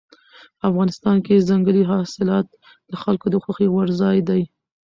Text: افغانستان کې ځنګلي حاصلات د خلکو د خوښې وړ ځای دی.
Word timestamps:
افغانستان 0.69 1.17
کې 1.25 1.45
ځنګلي 1.49 1.83
حاصلات 1.91 2.47
د 2.89 2.93
خلکو 3.03 3.25
د 3.31 3.35
خوښې 3.43 3.67
وړ 3.71 3.87
ځای 4.01 4.17
دی. 4.29 4.41